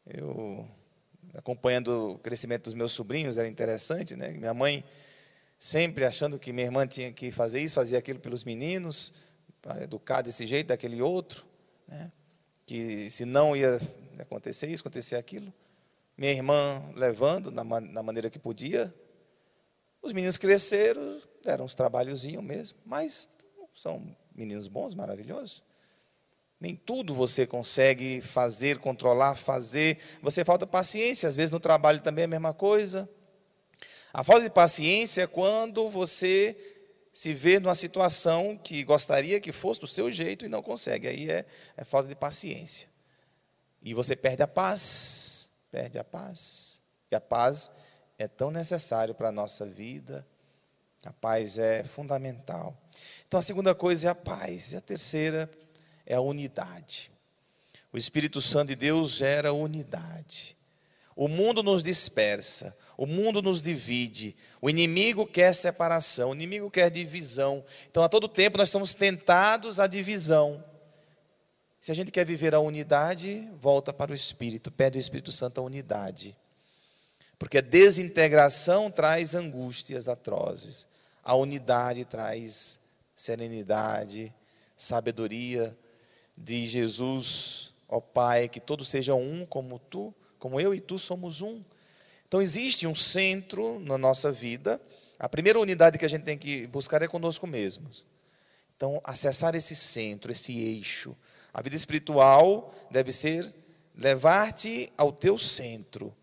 Eu 0.08 0.68
acompanhando 1.36 2.14
o 2.14 2.18
crescimento 2.18 2.64
dos 2.64 2.74
meus 2.74 2.92
sobrinhos, 2.92 3.38
era 3.38 3.48
interessante, 3.48 4.16
né? 4.16 4.30
Minha 4.30 4.52
mãe 4.52 4.84
sempre 5.60 6.04
achando 6.04 6.40
que 6.40 6.52
minha 6.52 6.66
irmã 6.66 6.88
tinha 6.88 7.14
que 7.14 7.30
fazer 7.30 7.62
isso, 7.62 7.76
fazer 7.76 7.96
aquilo 7.96 8.20
pelos 8.20 8.44
meninos, 8.44 9.14
para 9.62 9.84
educar 9.84 10.24
desse 10.24 10.48
jeito, 10.48 10.70
daquele 10.70 11.04
outro, 11.04 11.46
né? 11.88 12.12
Que 12.66 13.12
se 13.12 13.26
não 13.26 13.56
ia 13.56 13.80
acontecer 14.18 14.66
isso, 14.70 14.82
acontecer 14.82 15.18
aquilo. 15.18 15.54
Minha 16.18 16.32
irmã 16.32 16.82
levando 16.96 17.52
na, 17.52 17.64
na 17.64 18.02
maneira 18.02 18.28
que 18.28 18.40
podia. 18.40 18.92
Os 20.02 20.14
meninos 20.14 20.38
cresceram, 20.38 21.22
deram 21.44 21.66
uns 21.66 21.76
trabalhozinhos 21.76 22.44
mesmo, 22.44 22.80
mas 22.86 23.30
são 23.76 24.16
meninos 24.34 24.68
bons, 24.68 24.94
maravilhosos. 24.94 25.64
Nem 26.60 26.76
tudo 26.76 27.14
você 27.14 27.48
consegue 27.48 28.22
fazer, 28.22 28.80
controlar, 28.80 29.36
fazer. 29.36 29.98
Você 30.22 30.44
falta 30.44 30.68
paciência, 30.68 31.30
às 31.30 31.36
vezes 31.36 31.52
no 31.52 31.60
trabalho 31.60 32.02
também 32.02 32.24
é 32.24 32.26
a 32.26 32.30
mesma 32.30 32.54
coisa. 32.54 33.10
A 34.12 34.24
falta 34.24 34.44
de 34.44 34.50
paciência 34.50 35.22
é 35.22 35.28
quando 35.28 35.88
você 35.88 36.58
se 37.12 37.34
vê 37.34 37.60
numa 37.60 37.76
situação 37.76 38.58
que 38.58 38.84
gostaria 38.84 39.40
que 39.40 39.52
fosse 39.52 39.82
do 39.82 39.88
seu 39.88 40.10
jeito 40.10 40.46
e 40.46 40.50
não 40.50 40.62
consegue. 40.62 41.08
Aí 41.08 41.30
é, 41.30 41.46
é 41.78 41.84
falta 41.84 42.10
de 42.10 42.16
paciência. 42.16 42.90
E 43.82 43.94
você 43.94 44.16
perde 44.16 44.44
a 44.44 44.48
paz, 44.48 45.50
perde 45.72 45.98
a 45.98 46.04
paz. 46.04 46.82
E 47.10 47.16
a 47.16 47.22
paz 47.22 47.72
é 48.20 48.28
tão 48.28 48.52
necessário 48.52 49.16
para 49.16 49.30
a 49.30 49.32
nossa 49.32 49.66
vida. 49.66 50.28
A 51.06 51.14
paz 51.14 51.58
é 51.58 51.84
fundamental. 51.86 52.78
Então 53.26 53.40
a 53.40 53.44
segunda 53.44 53.74
coisa 53.74 54.10
é 54.10 54.12
a 54.12 54.16
paz. 54.16 54.74
E 54.74 54.76
a 54.76 54.82
terceira 54.82 55.50
é 56.06 56.16
a 56.16 56.22
unidade. 56.22 57.12
O 57.94 57.98
Espírito 57.98 58.42
Santo 58.42 58.68
de 58.68 58.76
Deus 58.76 59.12
gera 59.12 59.54
unidade. 59.54 60.58
O 61.16 61.28
mundo 61.28 61.64
nos 61.64 61.82
dispersa, 61.82 62.76
o 62.98 63.06
mundo 63.06 63.42
nos 63.42 63.62
divide, 63.62 64.36
o 64.62 64.70
inimigo 64.70 65.28
quer 65.28 65.54
separação, 65.54 66.30
o 66.30 66.36
inimigo 66.36 66.72
quer 66.72 66.90
divisão. 66.90 67.64
Então, 67.90 68.04
a 68.04 68.08
todo 68.08 68.30
tempo 68.30 68.58
nós 68.58 68.70
estamos 68.70 68.94
tentados 68.94 69.82
à 69.82 69.88
divisão. 69.88 70.64
Se 71.78 71.92
a 71.92 71.96
gente 71.96 72.12
quer 72.12 72.26
viver 72.26 72.56
a 72.56 72.60
unidade, 72.60 73.50
volta 73.60 73.92
para 73.92 74.12
o 74.12 74.16
Espírito, 74.16 74.72
pede 74.72 74.98
ao 74.98 75.02
Espírito 75.02 75.32
Santo 75.32 75.60
a 75.60 75.64
unidade. 75.64 76.38
Porque 77.40 77.58
a 77.58 77.62
desintegração 77.62 78.92
traz 78.92 79.34
angústias 79.34 80.10
atrozes, 80.10 80.88
a 81.24 81.34
unidade 81.34 82.04
traz 82.04 82.80
serenidade, 83.16 84.34
sabedoria, 84.76 85.76
de 86.38 86.66
Jesus, 86.66 87.74
ó 87.88 88.00
Pai, 88.00 88.48
que 88.48 88.60
todos 88.60 88.88
sejam 88.88 89.22
um 89.22 89.46
como 89.46 89.80
tu, 89.80 90.14
como 90.38 90.60
eu 90.60 90.76
e 90.76 90.80
tu 90.80 91.00
somos 91.00 91.42
um. 91.42 91.64
Então 92.28 92.42
existe 92.42 92.86
um 92.86 92.96
centro 92.96 93.80
na 93.80 93.98
nossa 93.98 94.32
vida. 94.32 94.80
A 95.18 95.28
primeira 95.28 95.60
unidade 95.60 95.98
que 95.98 96.06
a 96.06 96.10
gente 96.10 96.24
tem 96.24 96.38
que 96.38 96.68
buscar 96.68 97.02
é 97.02 97.08
conosco 97.08 97.48
mesmos. 97.48 98.06
Então, 98.78 99.02
acessar 99.04 99.56
esse 99.56 99.76
centro, 99.76 100.32
esse 100.32 100.58
eixo. 100.58 101.14
A 101.54 101.62
vida 101.62 101.76
espiritual 101.76 102.74
deve 102.90 103.12
ser 103.12 103.54
levar-te 103.94 104.90
ao 104.96 105.12
teu 105.12 105.38
centro. 105.38 106.16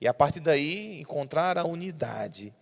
E 0.00 0.08
a 0.08 0.14
partir 0.14 0.40
daí 0.40 1.00
encontrar 1.00 1.58
a 1.58 1.64
unidade 1.64 2.54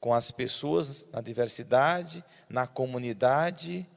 com 0.00 0.12
as 0.12 0.30
pessoas 0.30 1.06
na 1.12 1.20
diversidade, 1.20 2.24
na 2.48 2.66
comunidade, 2.66 3.88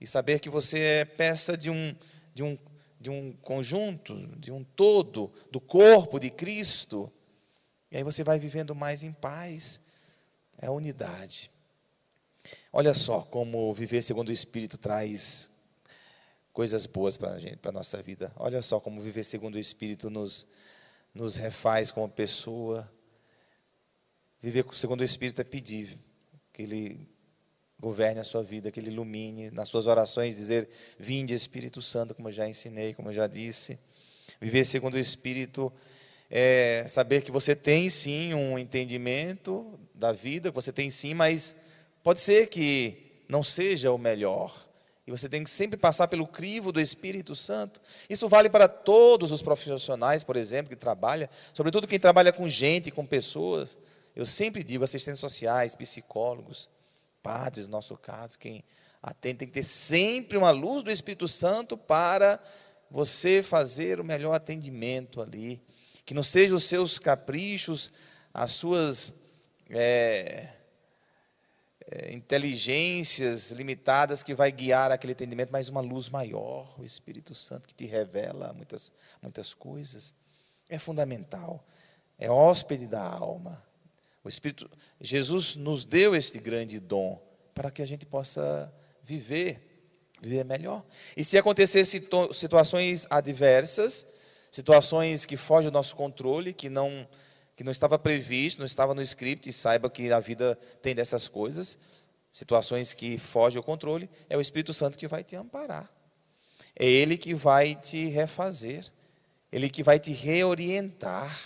e 0.00 0.06
saber 0.06 0.38
que 0.38 0.48
você 0.48 0.78
é 0.78 1.04
peça 1.04 1.56
de 1.56 1.70
um, 1.70 1.94
de 2.32 2.42
um, 2.42 2.58
de 3.00 3.10
um 3.10 3.32
conjunto, 3.32 4.16
de 4.38 4.52
um 4.52 4.62
todo, 4.62 5.32
do 5.50 5.60
corpo 5.60 6.18
de 6.18 6.30
Cristo, 6.30 7.12
E 7.90 7.96
aí 7.96 8.02
você 8.02 8.22
vai 8.22 8.38
vivendo 8.38 8.74
mais 8.74 9.02
em 9.02 9.12
paz. 9.12 9.80
É 10.60 10.66
a 10.66 10.70
unidade. 10.70 11.50
Olha 12.72 12.92
só 12.92 13.22
como 13.22 13.72
viver 13.72 14.02
segundo 14.02 14.28
o 14.28 14.32
Espírito 14.32 14.76
traz 14.76 15.48
coisas 16.52 16.86
boas 16.86 17.16
para 17.16 17.32
a 17.32 17.38
gente, 17.38 17.56
para 17.56 17.70
a 17.70 17.74
nossa 17.74 18.02
vida. 18.02 18.32
Olha 18.36 18.60
só 18.62 18.78
como 18.78 19.00
viver 19.00 19.24
segundo 19.24 19.54
o 19.54 19.58
Espírito 19.58 20.10
nos, 20.10 20.46
nos 21.14 21.36
refaz 21.36 21.90
como 21.90 22.08
pessoa. 22.08 22.90
Viver 24.40 24.64
segundo 24.72 25.00
o 25.00 25.04
Espírito 25.04 25.40
é 25.40 25.44
pedir 25.44 25.98
que 26.52 26.62
Ele 26.62 27.08
governe 27.80 28.20
a 28.20 28.24
sua 28.24 28.42
vida, 28.42 28.70
que 28.70 28.80
Ele 28.80 28.90
ilumine 28.90 29.50
nas 29.50 29.68
suas 29.68 29.86
orações, 29.86 30.36
dizer: 30.36 30.68
Vinde, 30.98 31.34
Espírito 31.34 31.80
Santo, 31.80 32.14
como 32.14 32.28
eu 32.28 32.32
já 32.32 32.48
ensinei, 32.48 32.94
como 32.94 33.10
eu 33.10 33.14
já 33.14 33.26
disse. 33.26 33.78
Viver 34.40 34.64
segundo 34.64 34.94
o 34.94 34.98
Espírito 34.98 35.72
é 36.30 36.84
saber 36.86 37.22
que 37.22 37.30
você 37.30 37.56
tem 37.56 37.88
sim 37.88 38.34
um 38.34 38.58
entendimento 38.58 39.78
da 39.94 40.12
vida, 40.12 40.50
que 40.50 40.54
você 40.54 40.72
tem 40.72 40.90
sim, 40.90 41.14
mas 41.14 41.56
pode 42.02 42.20
ser 42.20 42.48
que 42.48 43.22
não 43.28 43.42
seja 43.42 43.92
o 43.92 43.98
melhor. 43.98 44.67
E 45.08 45.10
você 45.10 45.26
tem 45.26 45.42
que 45.42 45.48
sempre 45.48 45.78
passar 45.78 46.06
pelo 46.06 46.26
crivo 46.26 46.70
do 46.70 46.78
Espírito 46.78 47.34
Santo. 47.34 47.80
Isso 48.10 48.28
vale 48.28 48.50
para 48.50 48.68
todos 48.68 49.32
os 49.32 49.40
profissionais, 49.40 50.22
por 50.22 50.36
exemplo, 50.36 50.68
que 50.68 50.76
trabalham, 50.76 51.26
sobretudo 51.54 51.88
quem 51.88 51.98
trabalha 51.98 52.30
com 52.30 52.46
gente, 52.46 52.90
com 52.90 53.06
pessoas. 53.06 53.78
Eu 54.14 54.26
sempre 54.26 54.62
digo, 54.62 54.84
assistentes 54.84 55.18
sociais, 55.18 55.74
psicólogos, 55.74 56.68
padres, 57.22 57.66
no 57.66 57.72
nosso 57.72 57.96
caso, 57.96 58.38
quem 58.38 58.62
atende, 59.02 59.38
tem 59.38 59.48
que 59.48 59.54
ter 59.54 59.62
sempre 59.62 60.36
uma 60.36 60.50
luz 60.50 60.82
do 60.82 60.90
Espírito 60.90 61.26
Santo 61.26 61.74
para 61.74 62.38
você 62.90 63.42
fazer 63.42 64.00
o 64.00 64.04
melhor 64.04 64.34
atendimento 64.34 65.22
ali. 65.22 65.58
Que 66.04 66.12
não 66.12 66.22
sejam 66.22 66.58
os 66.58 66.64
seus 66.64 66.98
caprichos, 66.98 67.94
as 68.34 68.50
suas 68.50 69.14
é, 69.70 70.52
é, 71.90 72.12
inteligências 72.12 73.50
limitadas 73.50 74.22
que 74.22 74.34
vai 74.34 74.52
guiar 74.52 74.92
aquele 74.92 75.14
entendimento, 75.14 75.50
mas 75.50 75.70
uma 75.70 75.80
luz 75.80 76.10
maior, 76.10 76.78
o 76.78 76.84
Espírito 76.84 77.34
Santo 77.34 77.66
que 77.66 77.74
te 77.74 77.86
revela 77.86 78.52
muitas, 78.52 78.92
muitas 79.22 79.54
coisas. 79.54 80.14
É 80.68 80.78
fundamental. 80.78 81.66
É 82.18 82.30
hóspede 82.30 82.86
da 82.86 83.02
alma. 83.02 83.64
O 84.22 84.28
Espírito, 84.28 84.70
Jesus 85.00 85.56
nos 85.56 85.84
deu 85.84 86.14
este 86.14 86.38
grande 86.38 86.78
dom 86.78 87.18
para 87.54 87.70
que 87.70 87.80
a 87.80 87.86
gente 87.86 88.04
possa 88.04 88.70
viver, 89.02 89.88
viver 90.20 90.44
melhor. 90.44 90.84
E 91.16 91.24
se 91.24 91.38
acontecer 91.38 91.86
situações 91.86 93.06
adversas, 93.08 94.06
situações 94.50 95.24
que 95.24 95.38
fogem 95.38 95.70
do 95.70 95.74
nosso 95.74 95.96
controle, 95.96 96.52
que 96.52 96.68
não 96.68 97.08
que 97.58 97.64
não 97.64 97.72
estava 97.72 97.98
previsto, 97.98 98.60
não 98.60 98.66
estava 98.66 98.94
no 98.94 99.02
script, 99.02 99.50
e 99.50 99.52
saiba 99.52 99.90
que 99.90 100.12
a 100.12 100.20
vida 100.20 100.56
tem 100.80 100.94
dessas 100.94 101.26
coisas, 101.26 101.76
situações 102.30 102.94
que 102.94 103.18
fogem 103.18 103.58
ao 103.58 103.64
controle, 103.64 104.08
é 104.30 104.36
o 104.36 104.40
Espírito 104.40 104.72
Santo 104.72 104.96
que 104.96 105.08
vai 105.08 105.24
te 105.24 105.34
amparar. 105.34 105.90
É 106.78 106.86
ele 106.86 107.18
que 107.18 107.34
vai 107.34 107.74
te 107.74 108.06
refazer, 108.06 108.86
ele 109.50 109.68
que 109.68 109.82
vai 109.82 109.98
te 109.98 110.12
reorientar. 110.12 111.36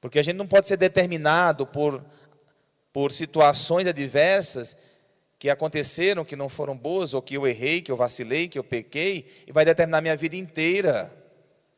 Porque 0.00 0.18
a 0.18 0.22
gente 0.24 0.38
não 0.38 0.46
pode 0.48 0.66
ser 0.66 0.76
determinado 0.76 1.64
por 1.68 2.04
por 2.92 3.12
situações 3.12 3.86
adversas 3.86 4.76
que 5.38 5.50
aconteceram, 5.50 6.24
que 6.24 6.34
não 6.34 6.48
foram 6.48 6.76
boas, 6.76 7.14
ou 7.14 7.22
que 7.22 7.34
eu 7.36 7.46
errei, 7.46 7.80
que 7.80 7.92
eu 7.92 7.96
vacilei, 7.96 8.48
que 8.48 8.58
eu 8.58 8.64
pequei, 8.64 9.44
e 9.46 9.52
vai 9.52 9.64
determinar 9.64 10.00
minha 10.00 10.16
vida 10.16 10.34
inteira. 10.34 11.14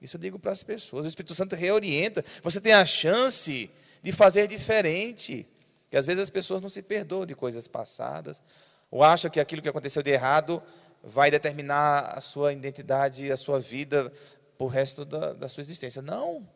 Isso 0.00 0.16
eu 0.16 0.20
digo 0.20 0.38
para 0.38 0.52
as 0.52 0.62
pessoas. 0.62 1.04
O 1.04 1.08
Espírito 1.08 1.34
Santo 1.34 1.56
reorienta. 1.56 2.24
Você 2.42 2.60
tem 2.60 2.72
a 2.72 2.84
chance 2.84 3.70
de 4.02 4.12
fazer 4.12 4.46
diferente. 4.46 5.46
Que 5.90 5.96
às 5.96 6.06
vezes 6.06 6.22
as 6.24 6.30
pessoas 6.30 6.60
não 6.60 6.68
se 6.68 6.82
perdoam 6.82 7.26
de 7.26 7.34
coisas 7.34 7.66
passadas, 7.66 8.42
ou 8.90 9.02
acham 9.02 9.30
que 9.30 9.40
aquilo 9.40 9.62
que 9.62 9.68
aconteceu 9.68 10.02
de 10.02 10.10
errado 10.10 10.62
vai 11.02 11.30
determinar 11.30 12.12
a 12.16 12.20
sua 12.20 12.52
identidade, 12.52 13.30
a 13.30 13.36
sua 13.36 13.58
vida 13.58 14.12
para 14.56 14.64
o 14.66 14.68
resto 14.68 15.04
da, 15.04 15.32
da 15.32 15.48
sua 15.48 15.60
existência. 15.62 16.02
Não. 16.02 16.46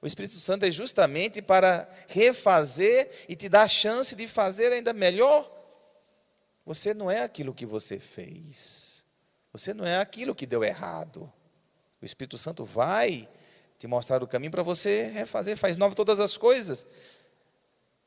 O 0.00 0.06
Espírito 0.06 0.34
Santo 0.34 0.64
é 0.64 0.70
justamente 0.70 1.40
para 1.40 1.88
refazer 2.06 3.10
e 3.28 3.34
te 3.34 3.48
dar 3.48 3.62
a 3.62 3.68
chance 3.68 4.14
de 4.14 4.28
fazer 4.28 4.72
ainda 4.72 4.92
melhor. 4.92 5.50
Você 6.64 6.92
não 6.92 7.10
é 7.10 7.22
aquilo 7.22 7.54
que 7.54 7.64
você 7.64 7.98
fez. 7.98 9.06
Você 9.52 9.72
não 9.72 9.86
é 9.86 9.98
aquilo 9.98 10.34
que 10.34 10.46
deu 10.46 10.62
errado. 10.62 11.32
O 12.00 12.04
Espírito 12.04 12.36
Santo 12.36 12.64
vai 12.64 13.28
te 13.78 13.86
mostrar 13.86 14.22
o 14.22 14.26
caminho 14.26 14.50
para 14.50 14.62
você 14.62 15.10
refazer, 15.12 15.56
faz 15.56 15.76
nova 15.76 15.94
todas 15.94 16.20
as 16.20 16.36
coisas. 16.36 16.86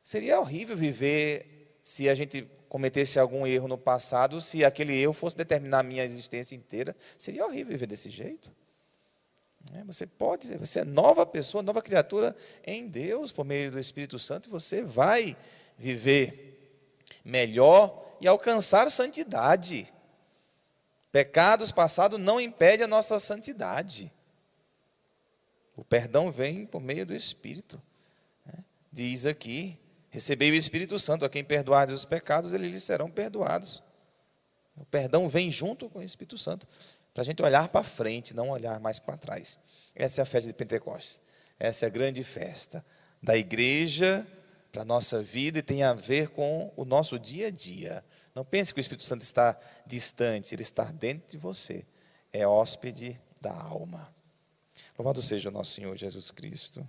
Seria 0.01 0.39
horrível 0.39 0.75
viver 0.75 1.79
se 1.83 2.09
a 2.09 2.15
gente 2.15 2.47
cometesse 2.67 3.19
algum 3.19 3.45
erro 3.45 3.67
no 3.67 3.77
passado, 3.77 4.39
se 4.39 4.63
aquele 4.63 4.95
erro 4.95 5.13
fosse 5.13 5.35
determinar 5.35 5.79
a 5.79 5.83
minha 5.83 6.03
existência 6.03 6.55
inteira. 6.55 6.95
Seria 7.17 7.45
horrível 7.45 7.71
viver 7.71 7.87
desse 7.87 8.09
jeito. 8.09 8.51
É, 9.73 9.83
você 9.83 10.07
pode, 10.07 10.55
você 10.57 10.79
é 10.79 10.83
nova 10.83 11.25
pessoa, 11.25 11.61
nova 11.61 11.81
criatura 11.81 12.35
em 12.63 12.87
Deus, 12.87 13.31
por 13.31 13.45
meio 13.45 13.71
do 13.71 13.79
Espírito 13.79 14.17
Santo, 14.17 14.47
e 14.47 14.51
você 14.51 14.81
vai 14.81 15.35
viver 15.77 16.49
melhor 17.23 18.15
e 18.21 18.27
alcançar 18.27 18.89
santidade. 18.89 19.91
Pecados 21.11 21.71
passados 21.71 22.19
não 22.19 22.39
impedem 22.39 22.85
a 22.85 22.87
nossa 22.87 23.19
santidade. 23.19 24.11
O 25.75 25.83
perdão 25.83 26.31
vem 26.31 26.65
por 26.65 26.81
meio 26.81 27.05
do 27.05 27.15
Espírito. 27.15 27.81
Né? 28.45 28.63
Diz 28.91 29.25
aqui: 29.25 29.79
recebei 30.09 30.51
o 30.51 30.55
Espírito 30.55 30.99
Santo, 30.99 31.25
a 31.25 31.29
quem 31.29 31.43
perdoar 31.43 31.89
os 31.89 32.05
pecados, 32.05 32.53
eles 32.53 32.73
lhes 32.73 32.83
serão 32.83 33.09
perdoados. 33.09 33.81
O 34.75 34.85
perdão 34.85 35.27
vem 35.27 35.51
junto 35.51 35.89
com 35.89 35.99
o 35.99 36.03
Espírito 36.03 36.37
Santo, 36.37 36.67
para 37.13 37.23
a 37.23 37.25
gente 37.25 37.41
olhar 37.41 37.67
para 37.69 37.83
frente, 37.83 38.35
não 38.35 38.49
olhar 38.49 38.79
mais 38.79 38.99
para 38.99 39.17
trás. 39.17 39.57
Essa 39.95 40.21
é 40.21 40.23
a 40.23 40.25
festa 40.25 40.47
de 40.47 40.53
Pentecostes. 40.53 41.21
Essa 41.59 41.85
é 41.85 41.87
a 41.87 41.89
grande 41.89 42.23
festa 42.23 42.85
da 43.21 43.35
igreja 43.35 44.25
para 44.71 44.83
a 44.83 44.85
nossa 44.85 45.21
vida 45.21 45.59
e 45.59 45.63
tem 45.63 45.83
a 45.83 45.93
ver 45.93 46.29
com 46.29 46.71
o 46.77 46.85
nosso 46.85 47.19
dia 47.19 47.47
a 47.47 47.51
dia. 47.51 48.03
Não 48.39 48.45
pense 48.45 48.73
que 48.73 48.79
o 48.79 48.81
Espírito 48.81 49.03
Santo 49.03 49.21
está 49.21 49.59
distante, 49.85 50.55
ele 50.55 50.61
está 50.61 50.85
dentro 50.85 51.29
de 51.29 51.37
você. 51.37 51.85
É 52.31 52.47
hóspede 52.47 53.19
da 53.41 53.51
alma. 53.51 54.09
Louvado 54.97 55.21
seja 55.21 55.49
o 55.49 55.51
nosso 55.51 55.73
Senhor 55.73 55.93
Jesus 55.97 56.31
Cristo. 56.31 56.87